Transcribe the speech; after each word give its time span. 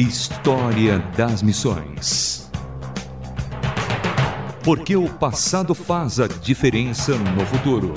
História 0.00 1.00
das 1.16 1.42
Missões. 1.42 2.48
Porque 4.62 4.94
o 4.94 5.08
passado 5.08 5.74
faz 5.74 6.20
a 6.20 6.28
diferença 6.28 7.16
no 7.16 7.44
futuro. 7.44 7.92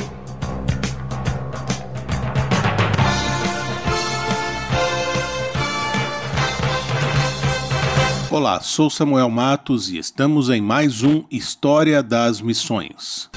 Olá, 8.32 8.60
sou 8.62 8.90
Samuel 8.90 9.30
Matos 9.30 9.92
e 9.92 10.00
estamos 10.00 10.50
em 10.50 10.60
mais 10.60 11.04
um 11.04 11.24
História 11.30 12.02
das 12.02 12.42
Missões. 12.42 13.30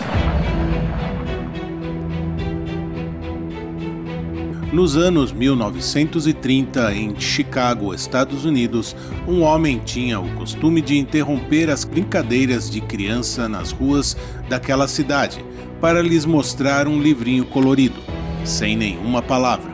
Nos 4.75 4.97
anos 4.97 5.31
1930, 5.31 6.93
em 6.95 7.15
Chicago, 7.17 7.95
Estados 7.95 8.45
Unidos, 8.45 8.97
um 9.25 9.43
homem 9.43 9.79
tinha 9.79 10.19
o 10.19 10.29
costume 10.35 10.81
de 10.81 10.99
interromper 10.99 11.71
as 11.71 11.85
brincadeiras 11.85 12.69
de 12.69 12.81
criança 12.81 13.49
nas 13.49 13.71
ruas 13.71 14.17
daquela 14.49 14.89
cidade 14.89 15.45
para 15.81 16.03
lhes 16.03 16.25
mostrar 16.25 16.89
um 16.89 17.01
livrinho 17.01 17.45
colorido, 17.45 18.01
sem 18.43 18.77
nenhuma 18.77 19.23
palavra. 19.23 19.73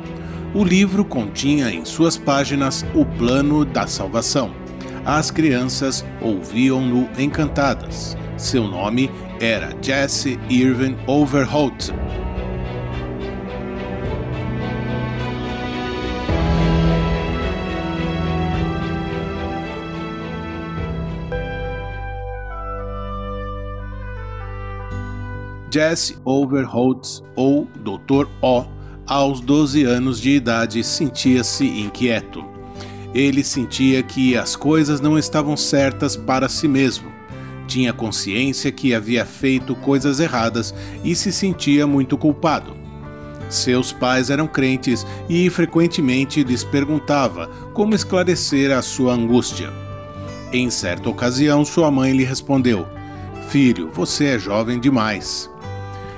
O 0.53 0.63
livro 0.63 1.03
continha 1.03 1.71
em 1.71 1.83
suas 1.83 2.19
páginas 2.19 2.85
o 2.95 3.07
plano 3.07 3.65
da 3.65 3.87
salvação. 3.87 4.51
As 5.03 5.31
crianças 5.31 6.05
ouviam-no 6.21 7.09
encantadas. 7.19 8.19
Seu 8.37 8.69
nome 8.69 9.11
era 9.41 9.75
Jesse 9.81 10.39
Irving 10.51 10.99
Overholt. 11.07 11.91
Jesse 25.73 26.19
Overholtz, 26.25 27.23
ou 27.37 27.69
Dr. 27.77 28.27
O, 28.43 28.65
aos 29.07 29.41
12 29.41 29.85
anos 29.85 30.21
de 30.21 30.31
idade, 30.31 30.83
sentia-se 30.83 31.65
inquieto. 31.65 32.45
Ele 33.15 33.45
sentia 33.45 34.03
que 34.03 34.37
as 34.37 34.57
coisas 34.57 35.01
não 35.01 35.17
estavam 35.17 35.57
certas 35.57 36.17
para 36.17 36.49
si 36.49 36.67
mesmo. 36.67 37.11
Tinha 37.69 37.93
consciência 37.93 38.73
que 38.73 38.93
havia 38.93 39.25
feito 39.25 39.77
coisas 39.77 40.19
erradas 40.19 40.75
e 41.05 41.15
se 41.15 41.31
sentia 41.31 41.87
muito 41.87 42.19
culpado. 42.19 42.77
Seus 43.49 43.93
pais 43.93 44.29
eram 44.29 44.49
crentes 44.49 45.07
e 45.29 45.49
frequentemente 45.51 46.43
lhes 46.43 46.65
perguntava 46.65 47.49
como 47.75 47.95
esclarecer 47.95 48.77
a 48.77 48.83
sua 48.83 49.13
angústia. 49.13 49.73
Em 50.53 50.69
certa 50.69 51.09
ocasião, 51.09 51.65
sua 51.65 51.91
mãe 51.91 52.13
lhe 52.13 52.25
respondeu: 52.25 52.87
Filho, 53.49 53.89
você 53.93 54.37
é 54.37 54.39
jovem 54.39 54.79
demais 54.79 55.51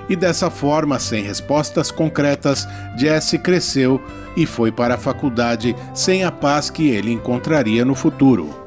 e 0.08 0.16
dessa 0.16 0.50
forma, 0.50 0.98
sem 0.98 1.22
respostas 1.22 1.90
concretas, 1.90 2.66
Jesse 2.96 3.38
cresceu 3.38 4.00
e 4.36 4.46
foi 4.46 4.72
para 4.72 4.94
a 4.94 4.98
faculdade 4.98 5.76
sem 5.94 6.24
a 6.24 6.32
paz 6.32 6.70
que 6.70 6.88
ele 6.88 7.12
encontraria 7.12 7.84
no 7.84 7.94
futuro. 7.94 8.62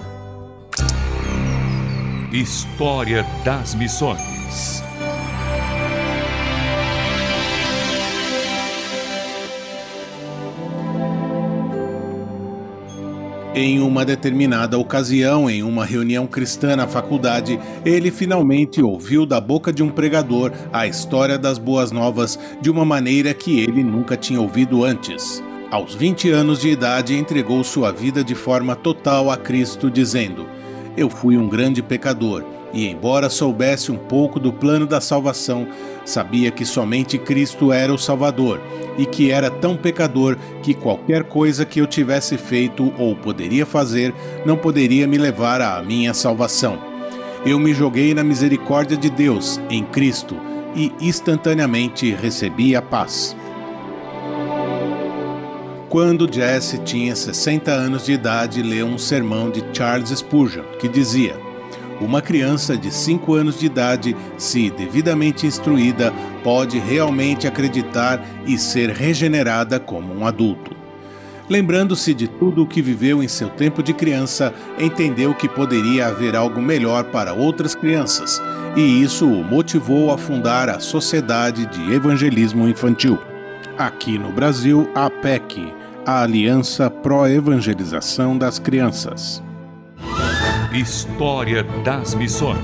História 2.32 3.26
das 3.44 3.74
Missões 3.76 4.85
Em 13.58 13.80
uma 13.80 14.04
determinada 14.04 14.78
ocasião, 14.78 15.50
em 15.50 15.64
uma 15.64 15.86
reunião 15.86 16.28
cristã 16.28 16.76
na 16.76 16.86
faculdade, 16.88 17.58
ele 17.86 18.12
finalmente 18.12 18.82
ouviu 18.82 19.26
da 19.26 19.40
boca 19.40 19.72
de 19.72 19.82
um 19.82 19.90
pregador 19.90 20.52
a 20.74 20.86
história 20.86 21.38
das 21.38 21.58
boas 21.58 21.90
novas 21.90 22.38
de 22.60 22.70
uma 22.70 22.84
maneira 22.84 23.34
que 23.34 23.62
ele 23.62 23.82
nunca 23.82 24.18
tinha 24.18 24.42
ouvido 24.42 24.84
antes. 24.84 25.42
Aos 25.72 25.96
20 25.96 26.32
anos 26.32 26.60
de 26.60 26.68
idade, 26.68 27.16
entregou 27.16 27.64
sua 27.64 27.94
vida 27.94 28.26
de 28.26 28.36
forma 28.36 28.76
total 28.76 29.32
a 29.32 29.38
Cristo, 29.38 29.90
dizendo: 29.90 30.46
Eu 30.98 31.10
fui 31.10 31.38
um 31.38 31.48
grande 31.48 31.82
pecador 31.82 32.44
e, 32.74 32.88
embora 32.88 33.30
soubesse 33.30 33.92
um 33.92 33.98
pouco 33.98 34.40
do 34.40 34.52
plano 34.52 34.86
da 34.86 35.00
salvação, 35.00 35.68
sabia 36.04 36.52
que 36.52 36.66
somente 36.66 37.18
Cristo 37.18 37.72
era 37.72 37.94
o 37.94 37.98
Salvador 37.98 38.62
e 38.98 39.06
que 39.06 39.32
era 39.32 39.50
tão 39.50 39.78
pecador 39.78 40.38
que 40.62 40.74
qualquer 40.74 41.24
coisa 41.24 41.66
que 41.66 41.80
eu 41.80 41.88
tivesse 41.88 42.38
feito 42.38 42.94
ou 42.98 43.16
poderia 43.16 43.66
fazer 43.66 44.14
não 44.46 44.58
poderia 44.58 45.08
me 45.08 45.18
levar 45.18 45.62
à 45.62 45.82
minha 45.82 46.14
salvação. 46.14 46.78
Eu 47.46 47.60
me 47.60 47.74
joguei 47.74 48.14
na 48.14 48.24
misericórdia 48.24 48.98
de 48.98 49.10
Deus, 49.10 49.60
em 49.70 49.84
Cristo, 49.84 50.36
e 50.76 50.92
instantaneamente 51.00 52.12
recebi 52.12 52.76
a 52.76 52.82
paz. 52.82 53.36
Quando 55.96 56.30
Jesse 56.30 56.78
tinha 56.80 57.16
60 57.16 57.72
anos 57.72 58.04
de 58.04 58.12
idade, 58.12 58.62
leu 58.62 58.86
um 58.86 58.98
sermão 58.98 59.50
de 59.50 59.64
Charles 59.72 60.10
Spurgeon 60.10 60.66
que 60.78 60.90
dizia: 60.90 61.40
uma 62.02 62.22
criança 62.22 62.76
de 62.76 62.92
5 62.92 63.34
anos 63.34 63.58
de 63.58 63.68
idade, 63.68 64.14
se 64.38 64.70
devidamente 64.70 65.48
instruída, 65.48 66.14
pode 66.44 66.80
realmente 66.80 67.48
acreditar 67.48 68.22
e 68.46 68.58
ser 68.58 68.90
regenerada 68.90 69.80
como 69.80 70.14
um 70.14 70.28
adulto. 70.28 70.76
Lembrando-se 71.50 72.14
de 72.14 72.28
tudo 72.28 72.64
o 72.64 72.68
que 72.68 72.82
viveu 72.82 73.24
em 73.24 73.30
seu 73.30 73.48
tempo 73.48 73.82
de 73.82 73.94
criança, 73.94 74.54
entendeu 74.78 75.34
que 75.34 75.48
poderia 75.48 76.08
haver 76.08 76.36
algo 76.36 76.62
melhor 76.62 77.06
para 77.06 77.34
outras 77.34 77.74
crianças, 77.74 78.42
e 78.76 79.02
isso 79.02 79.26
o 79.26 79.46
motivou 79.46 80.12
a 80.12 80.18
fundar 80.18 80.70
a 80.70 80.82
Sociedade 80.82 81.66
de 81.68 81.94
Evangelismo 81.94 82.68
Infantil. 82.68 83.18
Aqui 83.78 84.18
no 84.18 84.32
Brasil, 84.32 84.90
a 84.96 85.10
PEC, 85.10 85.74
a 86.06 86.22
Aliança 86.22 86.90
Pró-Evangelização 86.90 88.38
das 88.38 88.60
Crianças. 88.60 89.44
História 90.72 91.64
das 91.84 92.14
Missões. 92.14 92.62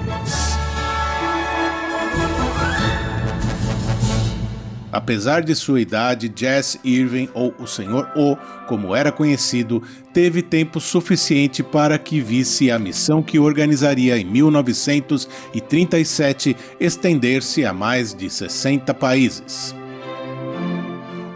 Apesar 4.92 5.42
de 5.42 5.56
sua 5.56 5.82
idade, 5.82 6.32
Jess 6.36 6.78
Irving, 6.84 7.30
ou 7.34 7.56
o 7.58 7.66
Senhor 7.66 8.12
O, 8.16 8.38
como 8.68 8.96
era 8.96 9.12
conhecido, 9.12 9.82
teve 10.14 10.44
tempo 10.44 10.80
suficiente 10.80 11.64
para 11.64 11.98
que 11.98 12.22
visse 12.22 12.70
a 12.70 12.78
missão 12.78 13.24
que 13.24 13.40
organizaria 13.40 14.20
em 14.20 14.26
1937 14.26 16.56
estender-se 16.80 17.66
a 17.66 17.74
mais 17.74 18.14
de 18.14 18.30
60 18.30 18.94
países. 18.94 19.74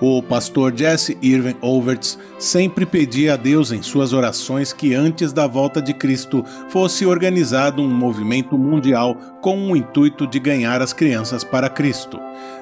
O 0.08 0.22
pastor 0.22 0.72
Jesse 0.78 1.18
Irving 1.20 1.56
Overts 1.62 2.20
sempre 2.38 2.86
pedia 2.86 3.34
a 3.34 3.36
Deus 3.36 3.72
em 3.72 3.82
suas 3.82 4.14
orações 4.14 4.72
que 4.72 4.94
antes 4.94 5.34
da 5.34 5.48
volta 5.48 5.82
de 5.82 5.96
Cristo 5.96 6.46
fosse 6.70 7.08
organizado 7.08 7.82
um 7.82 7.90
movimento 7.90 8.56
mundial 8.56 9.16
com 9.42 9.72
o 9.72 9.76
intuito 9.76 10.28
de 10.28 10.40
ganhar 10.40 10.80
as 10.80 10.94
crianças 10.94 11.44
para 11.44 11.72
Cristo. 11.72 12.20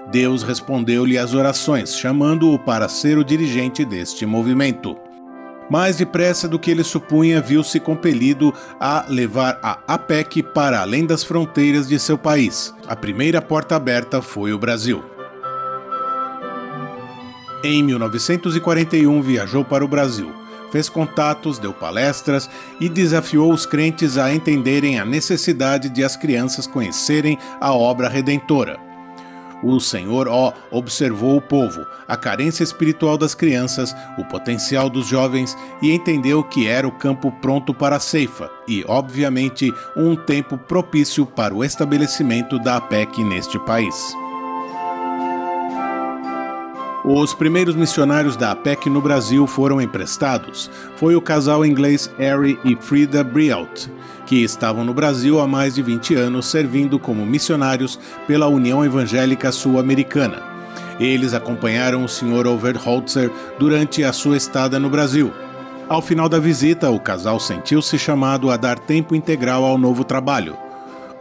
Deus 0.09 0.41
respondeu-lhe 0.41 1.17
às 1.17 1.33
orações, 1.33 1.97
chamando-o 1.97 2.57
para 2.57 2.87
ser 2.87 3.17
o 3.17 3.25
dirigente 3.25 3.83
deste 3.83 4.25
movimento. 4.25 4.95
Mais 5.69 5.97
depressa 5.97 6.47
do 6.47 6.57
que 6.57 6.71
ele 6.71 6.83
supunha, 6.85 7.41
viu-se 7.41 7.77
compelido 7.77 8.53
a 8.79 9.03
levar 9.09 9.59
a 9.61 9.79
APEC 9.95 10.41
para 10.41 10.79
além 10.79 11.05
das 11.05 11.25
fronteiras 11.25 11.89
de 11.89 11.99
seu 11.99 12.17
país. 12.17 12.73
A 12.87 12.95
primeira 12.95 13.41
porta 13.41 13.75
aberta 13.75 14.21
foi 14.21 14.53
o 14.53 14.57
Brasil. 14.57 15.12
Em 17.63 17.81
1941, 17.81 19.21
viajou 19.21 19.63
para 19.63 19.85
o 19.85 19.87
Brasil, 19.87 20.33
fez 20.69 20.89
contatos, 20.89 21.57
deu 21.57 21.71
palestras 21.71 22.49
e 22.77 22.89
desafiou 22.89 23.53
os 23.53 23.65
crentes 23.65 24.17
a 24.17 24.33
entenderem 24.33 24.99
a 24.99 25.05
necessidade 25.05 25.87
de 25.87 26.03
as 26.03 26.17
crianças 26.17 26.67
conhecerem 26.67 27.37
a 27.61 27.71
obra 27.73 28.09
redentora. 28.09 28.77
O 29.63 29.79
Senhor, 29.79 30.27
ó, 30.27 30.51
observou 30.69 31.37
o 31.37 31.41
povo, 31.41 31.85
a 32.05 32.17
carência 32.17 32.65
espiritual 32.65 33.17
das 33.17 33.33
crianças, 33.33 33.95
o 34.17 34.25
potencial 34.25 34.89
dos 34.89 35.07
jovens 35.07 35.57
e 35.81 35.93
entendeu 35.93 36.43
que 36.43 36.67
era 36.67 36.85
o 36.85 36.91
campo 36.91 37.31
pronto 37.31 37.73
para 37.73 37.95
a 37.95 37.99
ceifa 37.99 38.51
e, 38.67 38.83
obviamente, 38.89 39.71
um 39.95 40.17
tempo 40.17 40.57
propício 40.57 41.25
para 41.25 41.55
o 41.55 41.63
estabelecimento 41.63 42.59
da 42.59 42.75
APEC 42.75 43.23
neste 43.23 43.57
país. 43.59 44.13
Os 47.05 47.33
primeiros 47.33 47.75
missionários 47.75 48.37
da 48.37 48.51
APEC 48.51 48.89
no 48.89 49.01
Brasil 49.01 49.45
foram 49.45 49.81
emprestados. 49.81 50.71
Foi 50.95 51.17
o 51.17 51.21
casal 51.21 51.65
inglês 51.65 52.09
Harry 52.17 52.57
e 52.63 52.77
Frida 52.77 53.21
Brialt, 53.25 53.87
que 54.25 54.41
estavam 54.41 54.85
no 54.85 54.93
Brasil 54.93 55.41
há 55.41 55.45
mais 55.45 55.75
de 55.75 55.81
20 55.81 56.15
anos 56.15 56.45
servindo 56.45 56.97
como 56.97 57.25
missionários 57.25 57.99
pela 58.25 58.47
União 58.47 58.85
Evangélica 58.85 59.51
Sul-Americana. 59.51 60.41
Eles 60.97 61.33
acompanharam 61.33 62.05
o 62.05 62.07
Sr. 62.07 62.47
Overholzer 62.47 63.29
durante 63.59 64.01
a 64.01 64.13
sua 64.13 64.37
estada 64.37 64.79
no 64.79 64.89
Brasil. 64.89 65.33
Ao 65.89 66.01
final 66.01 66.29
da 66.29 66.39
visita, 66.39 66.89
o 66.89 67.01
casal 67.01 67.37
sentiu-se 67.37 67.99
chamado 67.99 68.49
a 68.49 68.55
dar 68.55 68.79
tempo 68.79 69.13
integral 69.13 69.65
ao 69.65 69.77
novo 69.77 70.05
trabalho. 70.05 70.55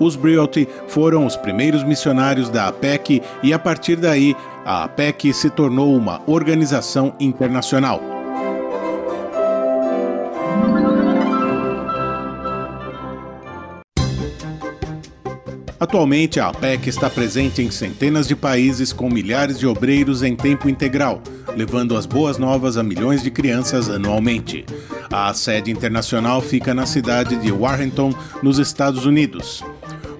Os 0.02 0.16
Briot 0.16 0.68
foram 0.88 1.24
os 1.24 1.36
primeiros 1.36 1.84
missionários 1.84 2.48
da 2.48 2.66
APEC 2.66 3.22
e, 3.40 3.52
a 3.52 3.58
partir 3.58 3.94
daí, 3.94 4.34
a 4.64 4.82
APEC 4.82 5.32
se 5.32 5.48
tornou 5.48 5.96
uma 5.96 6.20
organização 6.26 7.14
internacional. 7.20 8.00
Atualmente, 15.78 16.40
a 16.40 16.48
APEC 16.48 16.88
está 16.88 17.08
presente 17.08 17.62
em 17.62 17.70
centenas 17.70 18.26
de 18.26 18.34
países 18.34 18.92
com 18.92 19.08
milhares 19.08 19.56
de 19.56 19.68
obreiros 19.68 20.24
em 20.24 20.34
tempo 20.34 20.68
integral, 20.68 21.22
levando 21.56 21.96
as 21.96 22.06
boas 22.06 22.38
novas 22.38 22.76
a 22.76 22.82
milhões 22.82 23.22
de 23.22 23.30
crianças 23.30 23.88
anualmente. 23.88 24.64
A 25.12 25.32
sede 25.32 25.70
internacional 25.70 26.40
fica 26.40 26.72
na 26.72 26.86
cidade 26.86 27.36
de 27.36 27.52
Warrenton, 27.52 28.12
nos 28.42 28.58
Estados 28.58 29.06
Unidos. 29.06 29.62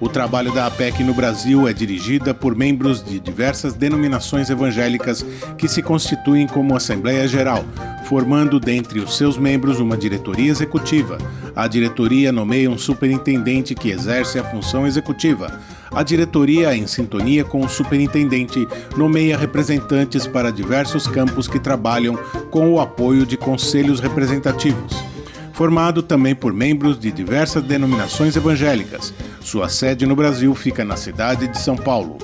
O 0.03 0.09
trabalho 0.09 0.53
da 0.53 0.67
APEC 0.67 1.05
no 1.05 1.15
Brasil 1.15 1.69
é 1.69 1.73
dirigida 1.73 2.35
por 2.35 2.57
membros 2.57 3.05
de 3.05 3.21
diversas 3.21 3.73
denominações 3.73 4.51
evangélicas 4.51 5.25
que 5.57 5.69
se 5.69 5.81
constituem 5.81 6.49
como 6.49 6.75
Assembleia 6.75 7.29
Geral, 7.29 7.65
formando 8.07 8.59
dentre 8.59 8.99
os 8.99 9.17
seus 9.17 9.39
membros 9.39 9.79
uma 9.79 9.97
diretoria 9.97 10.51
executiva. 10.51 11.19
A 11.55 11.69
diretoria 11.69 12.33
nomeia 12.33 12.69
um 12.69 12.77
superintendente 12.77 13.77
que 13.77 13.91
exerce 13.91 14.41
a 14.41 14.45
função 14.45 14.89
executiva. 14.89 15.61
A 15.93 16.03
diretoria, 16.03 16.75
em 16.75 16.85
sintonia 16.89 17.45
com 17.45 17.61
o 17.61 17.69
superintendente, 17.69 18.67
nomeia 18.97 19.39
representantes 19.39 20.27
para 20.27 20.51
diversos 20.51 21.07
campos 21.07 21.47
que 21.47 21.61
trabalham 21.61 22.19
com 22.51 22.73
o 22.73 22.81
apoio 22.81 23.25
de 23.25 23.37
conselhos 23.37 24.01
representativos 24.01 25.12
formado 25.53 26.03
também 26.03 26.35
por 26.35 26.53
membros 26.53 26.99
de 26.99 27.11
diversas 27.11 27.63
denominações 27.63 28.37
evangélicas. 28.37 29.13
Sua 29.41 29.69
sede 29.69 30.07
no 30.07 30.17
Brasil 30.17 30.55
fica 30.55 30.85
na 30.85 30.97
cidade 30.97 31.49
de 31.49 31.59
São 31.59 31.77
Paulo. 31.77 32.19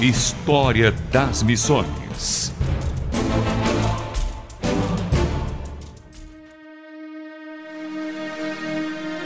História 0.00 0.92
das 1.10 1.42
Missões 1.42 2.52